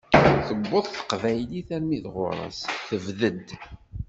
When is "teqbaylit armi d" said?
0.89-2.05